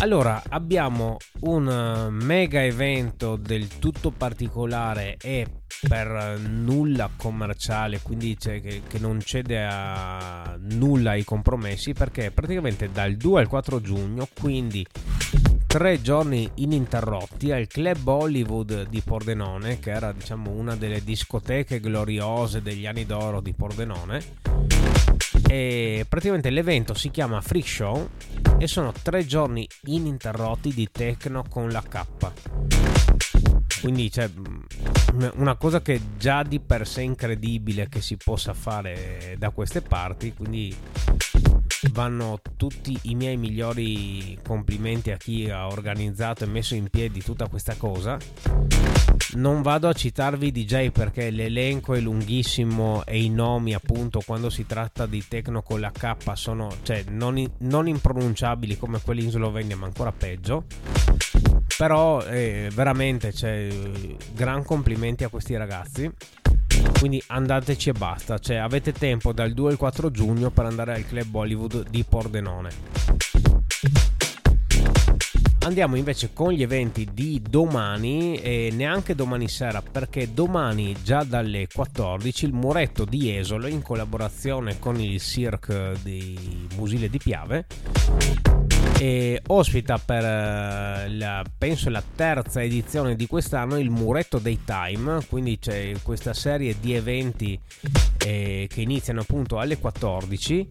Allora, 0.00 0.42
abbiamo 0.48 1.16
un 1.40 2.08
mega 2.10 2.62
evento 2.62 3.36
del 3.36 3.78
tutto 3.78 4.10
particolare 4.10 5.16
e 5.20 5.46
per 5.86 6.38
nulla 6.38 7.10
commerciale, 7.14 8.00
quindi 8.00 8.36
che, 8.36 8.82
che, 8.86 8.98
non 8.98 9.20
cede 9.20 9.64
a 9.64 10.56
nulla 10.58 11.10
ai 11.10 11.24
compromessi, 11.24 11.92
perché 11.92 12.30
praticamente 12.30 12.90
dal 12.90 13.16
2 13.16 13.40
al 13.40 13.48
4 13.48 13.80
giugno, 13.80 14.28
quindi 14.38 14.86
tre 15.66 16.00
giorni 16.00 16.50
ininterrotti 16.54 17.52
al 17.52 17.66
Club 17.66 18.06
Hollywood 18.06 18.88
di 18.88 19.02
Pordenone, 19.02 19.78
che 19.78 19.90
era 19.90 20.12
diciamo 20.12 20.50
una 20.50 20.74
delle 20.74 21.04
discoteche 21.04 21.78
gloriose 21.78 22.62
degli 22.62 22.86
anni 22.86 23.04
d'oro 23.04 23.40
di 23.40 23.52
Pordenone. 23.52 24.22
E 25.46 26.04
praticamente 26.08 26.50
l'evento 26.50 26.94
si 26.94 27.10
chiama 27.10 27.40
Freak 27.40 27.68
Show 27.68 28.08
e 28.58 28.66
sono 28.66 28.92
tre 29.02 29.24
giorni 29.26 29.68
ininterrotti 29.84 30.72
di 30.72 30.88
techno 30.90 31.44
con 31.48 31.68
la 31.70 31.82
K. 31.82 32.97
Quindi 33.80 34.10
c'è 34.10 34.28
una 35.34 35.56
cosa 35.56 35.80
che 35.80 36.00
già 36.18 36.42
di 36.42 36.60
per 36.60 36.86
sé 36.86 37.02
incredibile 37.02 37.88
che 37.88 38.00
si 38.00 38.16
possa 38.16 38.54
fare 38.54 39.36
da 39.38 39.50
queste 39.50 39.82
parti, 39.82 40.34
quindi 40.34 40.74
vanno 41.92 42.40
tutti 42.56 42.98
i 43.02 43.14
miei 43.14 43.36
migliori 43.36 44.38
complimenti 44.42 45.10
a 45.10 45.16
chi 45.16 45.48
ha 45.48 45.68
organizzato 45.68 46.44
e 46.44 46.48
messo 46.48 46.74
in 46.74 46.88
piedi 46.88 47.22
tutta 47.22 47.48
questa 47.48 47.74
cosa. 47.76 48.18
Non 49.34 49.62
vado 49.62 49.88
a 49.88 49.92
citarvi 49.92 50.50
DJ 50.50 50.90
perché 50.90 51.30
l'elenco 51.30 51.94
è 51.94 52.00
lunghissimo 52.00 53.04
e 53.04 53.22
i 53.22 53.28
nomi 53.28 53.74
appunto 53.74 54.22
quando 54.24 54.48
si 54.50 54.66
tratta 54.66 55.06
di 55.06 55.24
techno 55.28 55.62
con 55.62 55.80
la 55.80 55.90
K 55.90 56.16
sono 56.32 56.74
cioè, 56.82 57.04
non, 57.08 57.44
non 57.58 57.86
impronunciabili 57.86 58.78
come 58.78 59.00
quelli 59.00 59.24
in 59.24 59.30
Slovenia 59.30 59.76
ma 59.76 59.86
ancora 59.86 60.12
peggio 60.12 60.64
però 61.76 62.22
eh, 62.22 62.70
veramente 62.74 63.32
cioè, 63.32 63.67
gran 64.32 64.64
complimenti 64.64 65.24
a 65.24 65.28
questi 65.28 65.56
ragazzi. 65.56 66.10
Quindi 66.98 67.22
andateci 67.26 67.90
e 67.90 67.92
basta. 67.92 68.38
Cioè, 68.38 68.56
avete 68.56 68.92
tempo 68.92 69.32
dal 69.32 69.52
2 69.52 69.72
al 69.72 69.76
4 69.76 70.10
giugno 70.10 70.50
per 70.50 70.66
andare 70.66 70.94
al 70.94 71.06
club 71.06 71.26
Bollywood 71.26 71.88
di 71.88 72.04
Pordenone. 72.04 72.70
Andiamo 75.68 75.96
invece 75.96 76.30
con 76.32 76.52
gli 76.52 76.62
eventi 76.62 77.06
di 77.12 77.42
domani 77.46 78.36
e 78.36 78.70
neanche 78.72 79.14
domani 79.14 79.48
sera 79.48 79.82
perché 79.82 80.32
domani 80.32 80.96
già 81.02 81.24
dalle 81.24 81.66
14 81.70 82.46
il 82.46 82.52
muretto 82.54 83.04
di 83.04 83.36
Esolo 83.36 83.66
in 83.66 83.82
collaborazione 83.82 84.78
con 84.78 84.98
il 84.98 85.20
Cirque 85.20 85.94
di 86.02 86.66
Musile 86.74 87.10
di 87.10 87.18
Piave 87.18 87.66
e 88.98 89.40
ospita 89.46 89.98
per 89.98 90.24
eh, 90.24 91.08
la, 91.10 91.44
penso 91.56 91.88
la 91.88 92.02
terza 92.02 92.62
edizione 92.62 93.14
di 93.14 93.26
quest'anno 93.26 93.78
il 93.78 93.90
muretto 93.90 94.38
dei 94.38 94.60
time. 94.64 95.24
Quindi 95.28 95.58
c'è 95.58 95.94
questa 96.02 96.34
serie 96.34 96.76
di 96.80 96.94
eventi 96.94 97.58
eh, 98.24 98.68
che 98.68 98.80
iniziano 98.80 99.20
appunto 99.20 99.58
alle 99.58 99.78
14 99.78 100.66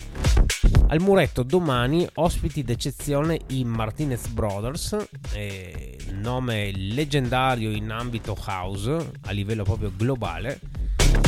al 0.90 1.02
muretto 1.02 1.44
domani 1.44 2.08
ospiti 2.16 2.64
d'eccezione 2.64 3.40
i 3.48 3.64
Martinez 3.64 4.28
Brothers 4.28 4.96
eh, 5.34 5.98
nome 6.12 6.72
leggendario 6.72 7.72
in 7.72 7.92
ambito 7.92 8.38
house 8.46 9.12
a 9.22 9.32
livello 9.32 9.64
proprio 9.64 9.92
globale 9.96 10.60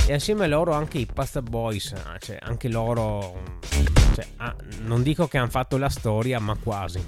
e 0.08 0.14
assieme 0.14 0.46
a 0.46 0.48
loro 0.48 0.74
anche 0.74 0.98
i 0.98 1.06
Pasta 1.06 1.42
Boys 1.42 1.94
cioè 2.20 2.38
anche 2.42 2.68
loro 2.68 3.58
cioè, 4.20 4.28
ah, 4.38 4.56
non 4.82 5.02
dico 5.02 5.28
che 5.28 5.38
hanno 5.38 5.50
fatto 5.50 5.78
la 5.78 5.88
storia, 5.88 6.40
ma 6.40 6.58
quasi. 6.58 7.02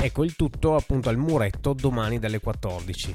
Ecco 0.00 0.24
il 0.24 0.36
tutto 0.36 0.76
appunto 0.76 1.08
al 1.08 1.16
muretto 1.16 1.72
domani 1.72 2.18
dalle 2.18 2.38
14. 2.38 3.14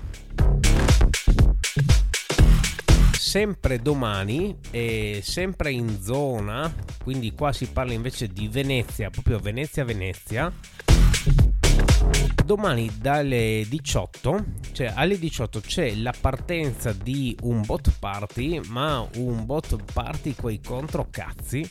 Sempre 3.12 3.82
domani 3.82 4.58
e 4.72 5.22
sempre 5.24 5.72
in 5.72 6.02
zona, 6.02 6.74
quindi 7.02 7.34
qua 7.34 7.54
si 7.54 7.68
parla 7.68 7.94
invece 7.94 8.28
di 8.28 8.50
Venezia, 8.50 9.10
proprio 9.10 9.40
Venezia-Venezia. 9.40 10.52
Domani 12.46 12.92
dalle 13.00 13.66
18, 13.70 14.46
cioè 14.74 14.92
alle 14.96 15.18
18 15.18 15.62
c'è 15.62 15.96
la 15.96 16.14
partenza 16.20 16.92
di 16.92 17.36
un 17.44 17.62
bot 17.66 17.94
party, 18.00 18.60
ma 18.68 19.08
un 19.16 19.46
bot 19.46 19.78
party 19.94 20.36
coi 20.36 20.60
controcazzi 20.60 21.70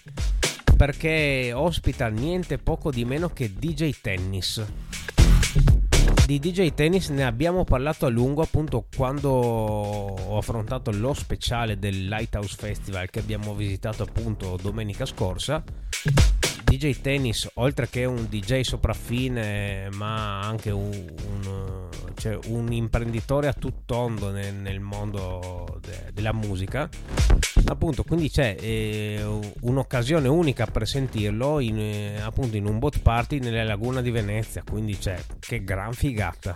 perché 0.80 1.52
ospita 1.54 2.08
niente 2.08 2.56
poco 2.56 2.90
di 2.90 3.04
meno 3.04 3.28
che 3.28 3.52
DJ 3.52 3.96
Tennis. 4.00 4.64
Di 6.24 6.38
DJ 6.38 6.72
Tennis 6.72 7.10
ne 7.10 7.24
abbiamo 7.24 7.64
parlato 7.64 8.06
a 8.06 8.08
lungo 8.08 8.40
appunto 8.40 8.86
quando 8.96 9.28
ho 9.28 10.38
affrontato 10.38 10.90
lo 10.90 11.12
speciale 11.12 11.78
del 11.78 12.06
Lighthouse 12.06 12.56
Festival 12.56 13.10
che 13.10 13.18
abbiamo 13.18 13.54
visitato 13.54 14.04
appunto 14.04 14.56
domenica 14.62 15.04
scorsa. 15.04 15.62
DJ 16.70 17.00
Tennis, 17.00 17.50
oltre 17.54 17.88
che 17.88 18.04
un 18.04 18.28
DJ 18.28 18.60
sopraffine, 18.60 19.88
ma 19.90 20.38
anche 20.38 20.70
un, 20.70 20.88
un, 21.26 21.88
cioè 22.14 22.38
un 22.46 22.72
imprenditore 22.72 23.48
a 23.48 23.52
tuttondo 23.52 24.30
nel, 24.30 24.54
nel 24.54 24.78
mondo 24.78 25.80
de, 25.80 26.12
della 26.12 26.32
musica, 26.32 26.88
appunto 27.64 28.04
quindi 28.04 28.30
c'è 28.30 28.54
eh, 28.60 29.20
un'occasione 29.62 30.28
unica 30.28 30.66
per 30.66 30.86
sentirlo 30.86 31.58
in, 31.58 31.76
eh, 31.76 32.20
appunto 32.20 32.56
in 32.56 32.66
un 32.66 32.78
boat 32.78 33.00
party 33.00 33.40
nella 33.40 33.64
laguna 33.64 34.00
di 34.00 34.12
Venezia, 34.12 34.62
quindi 34.62 34.96
c'è 34.96 35.20
che 35.40 35.64
gran 35.64 35.92
figata. 35.92 36.54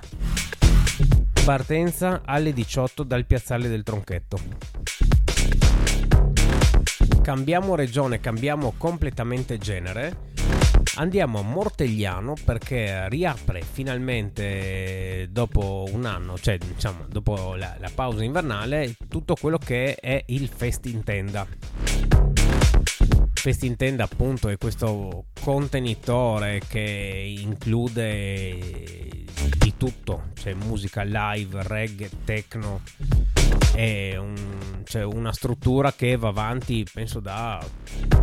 Partenza 1.45 2.23
alle 2.25 2.53
18 2.53 3.03
dal 3.03 3.27
piazzale 3.27 3.69
del 3.69 3.83
Tronchetto. 3.83 5.14
Cambiamo 7.25 7.75
regione, 7.75 8.21
cambiamo 8.21 8.75
completamente 8.77 9.57
genere. 9.57 10.33
Andiamo 10.97 11.39
a 11.39 11.43
Mortegliano 11.43 12.35
perché 12.45 13.09
riapre 13.09 13.63
finalmente 13.63 15.29
dopo 15.31 15.87
un 15.91 16.05
anno, 16.05 16.39
cioè 16.39 16.59
diciamo 16.59 17.07
dopo 17.09 17.55
la, 17.55 17.77
la 17.81 17.91
pausa 17.93 18.23
invernale, 18.23 18.95
tutto 19.09 19.37
quello 19.41 19.57
che 19.57 19.95
è 19.95 20.23
il 20.27 20.49
Fest 20.49 20.85
in 23.45 23.51
Tenda. 23.51 23.51
Fest 23.51 23.63
in 23.65 23.77
Tenda 23.77 24.05
appunto 24.05 24.49
è 24.49 24.57
questo 24.57 25.27
contenitore 25.41 26.61
che 26.67 27.37
include 27.39 28.57
di 29.59 29.75
tutto, 29.77 30.31
c'è 30.35 30.55
musica 30.55 31.03
live, 31.03 31.63
reggae, 31.63 32.09
techno, 32.25 32.81
è 33.75 34.17
un, 34.17 34.83
cioè 34.85 35.05
una 35.05 35.33
struttura 35.33 35.93
che 35.93 36.17
va 36.17 36.29
avanti 36.29 36.87
penso 36.91 37.21
da 37.21 37.63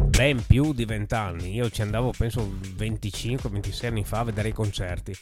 ben 0.08 0.44
più 0.46 0.74
di 0.74 0.86
vent'anni, 0.86 1.54
io 1.54 1.70
ci 1.70 1.82
andavo 1.82 2.12
penso 2.18 2.58
25-26 2.78 3.86
anni 3.86 4.04
fa 4.04 4.20
a 4.20 4.24
vedere 4.24 4.50
i 4.50 4.54
concerti. 4.54 5.16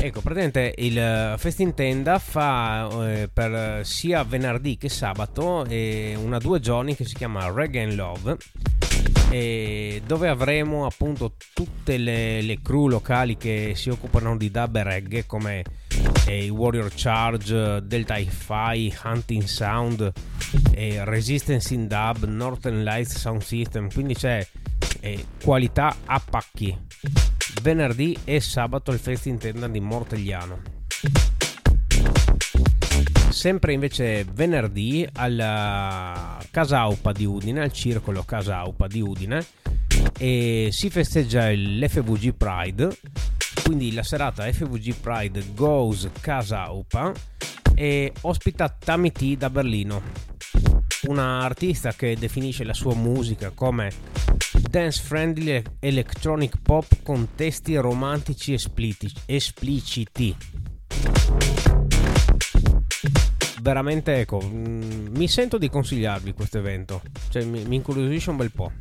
Ecco, 0.00 0.20
praticamente 0.20 0.74
il 0.78 1.34
Fest 1.38 1.60
in 1.60 1.74
Tenda 1.74 2.18
fa 2.18 2.88
eh, 3.02 3.28
per 3.32 3.84
sia 3.84 4.22
venerdì 4.22 4.76
che 4.76 4.88
sabato 4.88 5.64
eh, 5.64 6.14
una 6.16 6.38
due 6.38 6.60
giorni 6.60 6.94
che 6.94 7.04
si 7.04 7.14
chiama 7.14 7.50
Reggae 7.50 7.82
and 7.82 7.94
Love 7.94 8.36
dove 10.06 10.28
avremo 10.28 10.86
appunto 10.86 11.34
tutte 11.52 11.98
le, 11.98 12.40
le, 12.40 12.62
crew 12.62 12.86
locali 12.86 13.36
che 13.36 13.72
si 13.74 13.90
occupano 13.90 14.36
di 14.38 14.50
dub 14.50 14.76
e 14.76 14.82
reggae 14.82 15.26
come 15.26 15.64
eh, 16.26 16.44
i 16.44 16.48
Warrior 16.48 16.90
Charge, 16.94 17.82
Delta 17.84 18.16
Hi-Fi, 18.16 18.96
Hunting 19.04 19.42
Sound, 19.42 20.12
eh, 20.72 21.04
Resistance 21.04 21.74
in 21.74 21.86
Dub, 21.86 22.24
Northern 22.24 22.82
Lights 22.82 23.18
Sound 23.18 23.42
System, 23.42 23.92
quindi 23.92 24.14
c'è 24.14 24.46
eh, 25.00 25.26
qualità 25.42 25.94
a 26.06 26.20
pacchi. 26.20 27.27
Venerdì 27.60 28.16
e 28.24 28.40
sabato 28.40 28.92
il 28.92 28.98
Fest 28.98 29.26
Intenda 29.26 29.68
di 29.68 29.80
Mortegliano 29.80 30.76
sempre 33.38 33.72
invece 33.72 34.24
venerdì 34.24 35.06
alla 35.14 36.38
Casaupa 36.50 37.12
di 37.12 37.24
Udine, 37.24 37.60
al 37.60 37.72
circolo 37.72 38.24
Casaupa 38.24 38.88
di 38.88 39.00
Udine, 39.00 39.46
e 40.18 40.70
si 40.72 40.90
festeggia 40.90 41.48
l'FVG 41.50 42.34
Pride. 42.34 42.98
Quindi 43.62 43.92
la 43.92 44.02
serata 44.02 44.50
FVG 44.50 44.94
Pride 44.94 45.44
Goes 45.54 46.08
Casaupa 46.20 47.12
e 47.74 48.12
ospita 48.22 48.68
Tammy 48.68 49.12
T 49.12 49.36
da 49.36 49.50
Berlino, 49.50 50.02
una 51.08 51.42
artista 51.42 51.92
che 51.92 52.16
definisce 52.16 52.64
la 52.64 52.74
sua 52.74 52.94
musica 52.94 53.50
come 53.50 53.90
dance 54.70 55.02
friendly 55.02 55.62
electronic 55.80 56.60
pop 56.62 57.02
con 57.02 57.28
testi 57.34 57.76
romantici 57.76 58.54
espliciti. 59.26 60.36
Veramente 63.60 64.20
ecco 64.20 64.40
mm, 64.42 65.16
mi 65.16 65.28
sento 65.28 65.58
di 65.58 65.68
consigliarvi 65.68 66.32
questo 66.32 66.58
evento. 66.58 67.02
Cioè 67.30 67.44
mi, 67.44 67.64
mi 67.64 67.76
incuriosisce 67.76 68.30
un 68.30 68.36
bel 68.36 68.50
po' 68.52 68.72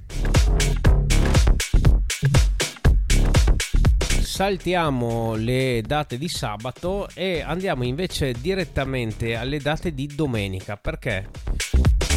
saltiamo 4.38 5.34
le 5.34 5.82
date 5.84 6.20
di 6.20 6.28
sabato 6.28 7.08
e 7.16 7.42
andiamo 7.42 7.84
invece 7.84 8.34
direttamente 8.34 9.36
alle 9.36 9.58
date 9.58 9.96
di 9.96 10.06
domenica 10.06 10.78
perché 10.78 11.28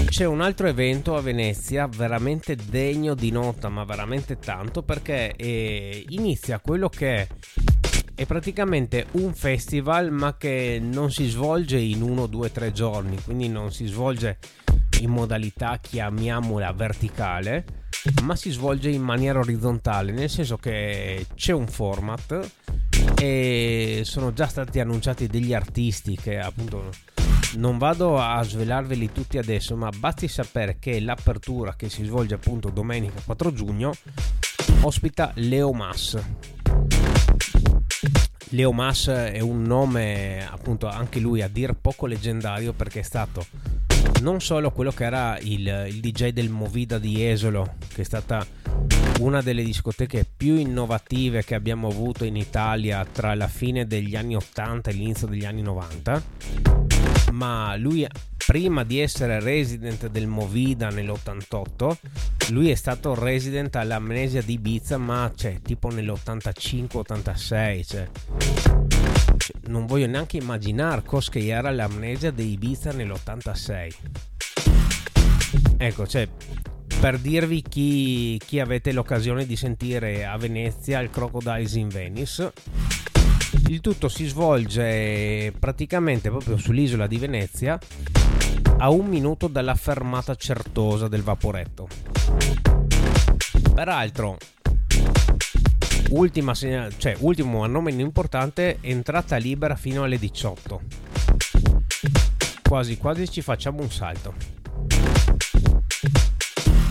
c'è 0.08 0.24
un 0.24 0.40
altro 0.40 0.66
evento 0.66 1.16
a 1.16 1.20
Venezia 1.20 1.86
veramente 1.86 2.56
degno 2.56 3.14
di 3.14 3.30
nota 3.30 3.68
ma 3.68 3.84
veramente 3.84 4.38
tanto 4.38 4.82
perché 4.82 5.34
eh, 5.36 6.04
inizia 6.08 6.58
quello 6.60 6.88
che 6.88 7.14
è 7.16 7.26
è 8.20 8.26
praticamente 8.26 9.06
un 9.12 9.32
festival 9.32 10.10
ma 10.10 10.36
che 10.36 10.78
non 10.78 11.10
si 11.10 11.26
svolge 11.26 11.78
in 11.78 12.02
uno, 12.02 12.26
due, 12.26 12.52
tre 12.52 12.70
giorni, 12.70 13.18
quindi 13.22 13.48
non 13.48 13.72
si 13.72 13.86
svolge 13.86 14.36
in 15.00 15.08
modalità 15.08 15.78
chiamiamola 15.80 16.70
verticale, 16.72 17.64
ma 18.22 18.36
si 18.36 18.50
svolge 18.50 18.90
in 18.90 19.00
maniera 19.00 19.38
orizzontale, 19.38 20.12
nel 20.12 20.28
senso 20.28 20.58
che 20.58 21.28
c'è 21.34 21.52
un 21.52 21.66
format 21.66 22.50
e 23.18 24.02
sono 24.04 24.34
già 24.34 24.48
stati 24.48 24.80
annunciati 24.80 25.26
degli 25.26 25.54
artisti 25.54 26.14
che 26.14 26.38
appunto 26.38 26.90
non 27.56 27.78
vado 27.78 28.18
a 28.18 28.42
svelarveli 28.42 29.12
tutti 29.12 29.38
adesso, 29.38 29.76
ma 29.76 29.90
basti 29.90 30.28
sapere 30.28 30.78
che 30.78 31.00
l'apertura 31.00 31.74
che 31.74 31.88
si 31.88 32.04
svolge 32.04 32.34
appunto 32.34 32.70
domenica 32.70 33.20
4 33.24 33.52
giugno 33.52 33.92
ospita 34.82 35.32
Leo 35.34 35.72
Mass 35.72 36.18
Leo 38.50 38.72
Mas 38.72 39.06
è 39.08 39.40
un 39.40 39.62
nome 39.62 40.46
appunto 40.48 40.88
anche 40.88 41.20
lui 41.20 41.42
a 41.42 41.48
dir 41.48 41.74
poco 41.74 42.06
leggendario 42.06 42.72
perché 42.72 43.00
è 43.00 43.02
stato 43.02 43.46
non 44.22 44.40
solo 44.40 44.70
quello 44.72 44.90
che 44.90 45.04
era 45.04 45.38
il, 45.38 45.86
il 45.88 46.00
DJ 46.00 46.28
del 46.30 46.48
Movida 46.48 46.98
di 46.98 47.24
Esolo 47.24 47.76
che 47.92 48.02
è 48.02 48.04
stata 48.04 48.44
una 49.20 49.40
delle 49.40 49.62
discoteche 49.62 50.26
più 50.36 50.56
innovative 50.56 51.44
che 51.44 51.54
abbiamo 51.54 51.88
avuto 51.88 52.24
in 52.24 52.36
Italia 52.36 53.04
tra 53.04 53.34
la 53.34 53.48
fine 53.48 53.86
degli 53.86 54.16
anni 54.16 54.34
80 54.34 54.90
e 54.90 54.92
l'inizio 54.94 55.26
degli 55.26 55.44
anni 55.44 55.62
90 55.62 56.89
ma 57.30 57.76
lui 57.76 58.06
prima 58.46 58.84
di 58.84 58.98
essere 58.98 59.40
resident 59.40 60.08
del 60.08 60.26
Movida 60.26 60.88
nell'88 60.88 61.96
lui 62.50 62.70
è 62.70 62.74
stato 62.74 63.14
resident 63.14 63.76
all'amnesia 63.76 64.42
di 64.42 64.54
Ibiza 64.54 64.98
ma 64.98 65.30
cioè, 65.34 65.60
tipo 65.62 65.88
nell'85-86 65.88 67.84
cioè, 67.84 67.84
cioè, 67.86 68.08
non 69.68 69.86
voglio 69.86 70.06
neanche 70.06 70.36
immaginare 70.38 71.02
cosa 71.04 71.30
era 71.38 71.70
l'amnesia 71.70 72.30
di 72.30 72.52
Ibiza 72.52 72.92
nell'86 72.92 73.94
ecco 75.76 76.06
cioè 76.06 76.28
per 77.00 77.18
dirvi 77.18 77.62
chi, 77.62 78.38
chi 78.44 78.60
avete 78.60 78.92
l'occasione 78.92 79.46
di 79.46 79.56
sentire 79.56 80.26
a 80.26 80.36
Venezia 80.36 81.00
il 81.00 81.08
Crocodiles 81.08 81.74
in 81.74 81.88
Venice 81.88 82.52
il 83.70 83.80
tutto 83.80 84.08
si 84.08 84.26
svolge 84.26 85.52
praticamente 85.56 86.28
proprio 86.28 86.56
sull'isola 86.56 87.06
di 87.06 87.18
Venezia 87.18 87.78
a 88.78 88.90
un 88.90 89.06
minuto 89.06 89.46
dalla 89.46 89.76
fermata 89.76 90.34
certosa 90.34 91.06
del 91.06 91.22
vaporetto. 91.22 91.86
Peraltro, 93.72 94.38
ultima 96.10 96.52
segnal- 96.56 96.98
cioè, 96.98 97.14
ultimo 97.20 97.62
a 97.62 97.68
nome 97.68 97.92
importante, 97.92 98.78
entrata 98.80 99.36
libera 99.36 99.76
fino 99.76 100.02
alle 100.02 100.18
18. 100.18 100.80
Quasi 102.68 102.96
quasi 102.96 103.30
ci 103.30 103.40
facciamo 103.40 103.82
un 103.82 103.90
salto. 103.92 104.34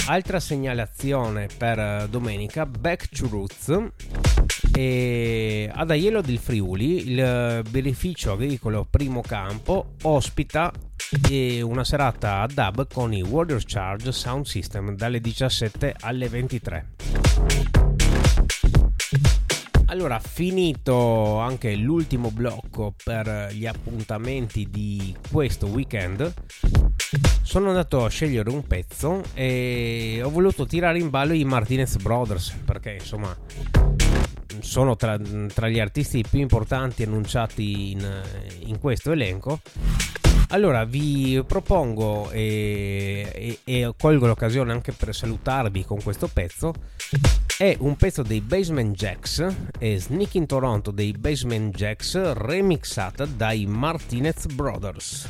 Altra 0.05 0.39
segnalazione 0.39 1.49
per 1.57 2.07
domenica, 2.07 2.65
Back 2.65 3.09
to 3.09 3.27
Roots 3.27 3.67
e 4.79 5.69
ad 5.73 5.91
Aiello 5.91 6.21
del 6.21 6.37
Friuli 6.37 7.09
il 7.11 7.63
beneficio 7.69 8.31
agricolo 8.31 8.87
Primo 8.89 9.19
Campo 9.19 9.95
ospita 10.03 10.71
eh, 11.29 11.61
una 11.61 11.83
serata 11.83 12.39
a 12.39 12.47
dub 12.47 12.87
con 12.87 13.11
i 13.11 13.21
Warriors 13.21 13.65
Charge 13.67 14.13
Sound 14.13 14.45
System 14.45 14.95
dalle 14.95 15.19
17 15.19 15.95
alle 15.99 16.29
23. 16.29 16.87
Allora, 19.87 20.19
finito 20.19 21.39
anche 21.39 21.75
l'ultimo 21.75 22.31
blocco 22.31 22.93
per 23.03 23.49
gli 23.51 23.65
appuntamenti 23.65 24.69
di 24.69 25.13
questo 25.29 25.65
weekend, 25.65 26.31
sono 27.41 27.67
andato 27.69 28.05
a 28.05 28.09
scegliere 28.09 28.49
un 28.49 28.65
pezzo 28.65 29.23
e 29.33 30.21
ho 30.23 30.29
voluto 30.29 30.65
tirare 30.65 30.99
in 30.99 31.09
ballo 31.09 31.33
i 31.33 31.43
Martinez 31.43 31.97
Brothers 31.97 32.55
perché 32.63 32.93
insomma 32.93 33.35
sono 34.61 34.95
tra, 34.95 35.17
tra, 35.53 35.67
gli 35.67 35.79
artisti 35.79 36.23
più 36.29 36.39
importanti 36.39 37.03
annunciati 37.03 37.91
in, 37.91 38.21
in 38.65 38.79
questo 38.79 39.11
elenco. 39.11 39.59
Allora 40.51 40.83
vi 40.83 41.43
propongo 41.45 42.31
e, 42.31 43.29
e, 43.31 43.59
e, 43.63 43.93
colgo 43.95 44.25
l'occasione 44.25 44.71
anche 44.71 44.91
per 44.91 45.13
salutarvi 45.13 45.85
con 45.85 46.01
questo 46.01 46.27
pezzo. 46.27 46.73
È 47.55 47.75
un 47.79 47.95
pezzo 47.95 48.23
dei 48.23 48.41
Basement 48.41 48.95
Jacks 48.95 49.45
e 49.77 49.99
Sneak 49.99 50.35
in 50.35 50.47
Toronto 50.47 50.89
dei 50.89 51.11
Basement 51.11 51.75
Jacks 51.75 52.33
remixata 52.33 53.25
dai 53.25 53.67
Martinez 53.67 54.47
Brothers. 54.47 55.29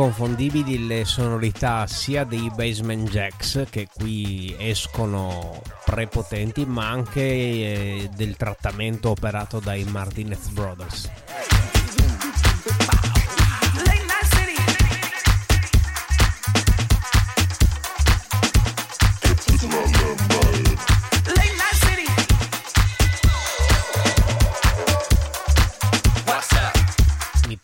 Inconfondibili 0.00 0.86
le 0.86 1.04
sonorità 1.04 1.86
sia 1.86 2.24
dei 2.24 2.50
Basement 2.54 3.06
Jacks 3.10 3.66
che 3.68 3.86
qui 3.92 4.56
escono 4.58 5.60
prepotenti 5.84 6.64
ma 6.64 6.88
anche 6.88 7.20
eh, 7.20 8.10
del 8.16 8.34
trattamento 8.36 9.10
operato 9.10 9.60
dai 9.60 9.84
Martinez 9.84 10.48
Brothers. 10.48 11.10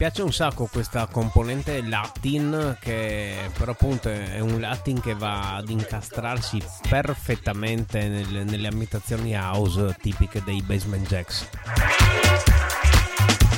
Piace 0.07 0.23
un 0.23 0.33
sacco 0.33 0.69
questa 0.71 1.09
componente 1.11 1.83
Latin 1.83 2.77
che 2.79 3.51
però 3.59 3.73
appunto 3.73 4.09
è 4.09 4.38
un 4.38 4.61
Latin 4.61 5.01
che 5.01 5.14
va 5.14 5.57
ad 5.57 5.69
incastrarsi 5.69 6.62
perfettamente 6.88 8.07
nel, 8.07 8.45
nelle 8.45 8.69
ambientazioni 8.69 9.35
house 9.35 9.97
tipiche 10.01 10.45
dei 10.45 10.62
Basement 10.62 11.09
Jacks. 11.09 11.49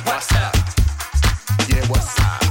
What's 0.05 0.31
up? 0.31 0.55
Yeah, 1.67 1.85
what's 1.87 2.17
up? 2.17 2.48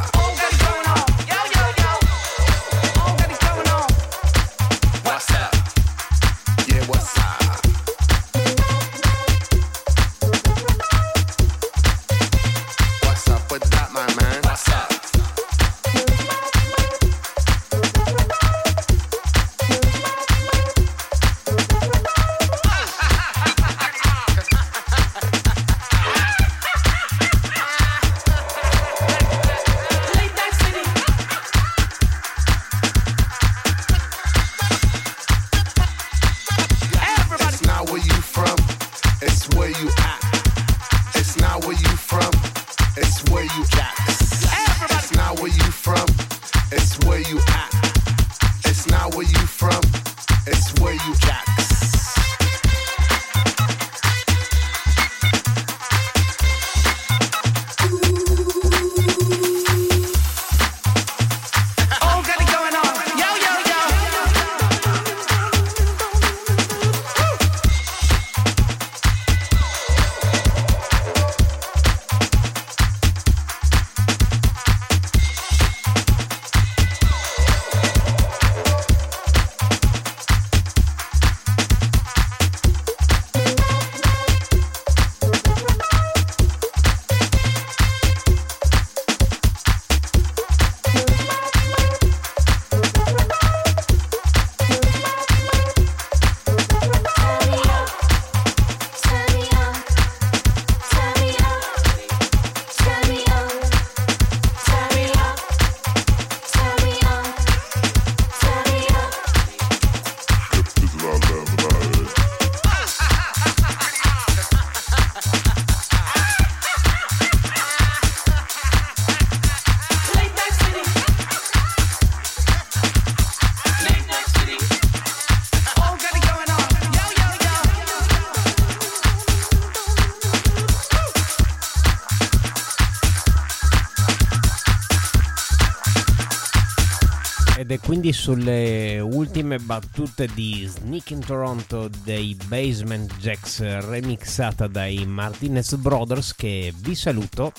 Quindi 138.00 138.16
sulle 138.16 139.00
ultime 139.00 139.58
battute 139.58 140.28
di 140.32 140.64
Sneak 140.64 141.10
in 141.10 141.18
Toronto 141.18 141.90
dei 142.04 142.36
Basement 142.46 143.12
Jacks 143.16 143.60
remixata 143.60 144.68
dai 144.68 145.04
Martinez 145.04 145.74
Brothers 145.74 146.36
che 146.36 146.72
vi 146.76 146.94
saluto 146.94 147.52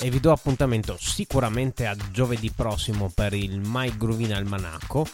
e 0.00 0.10
vi 0.10 0.18
do 0.18 0.32
appuntamento 0.32 0.96
sicuramente 0.98 1.86
a 1.86 1.96
giovedì 2.10 2.50
prossimo 2.50 3.12
per 3.14 3.32
il 3.32 3.60
My 3.62 3.96
Groovin 3.96 4.34
Almanacco 4.34 5.06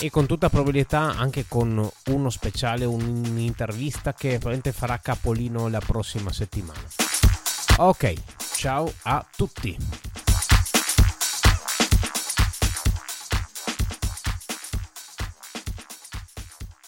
e 0.00 0.10
con 0.10 0.26
tutta 0.26 0.48
probabilità 0.48 1.16
anche 1.16 1.46
con 1.48 1.90
uno 2.06 2.30
speciale, 2.30 2.84
un'intervista 2.84 4.14
che 4.14 4.38
probabilmente 4.38 4.70
farà 4.70 4.98
capolino 4.98 5.66
la 5.66 5.80
prossima 5.84 6.32
settimana. 6.32 6.86
Ok, 7.78 8.14
ciao 8.54 8.92
a 9.02 9.26
tutti. 9.34 10.21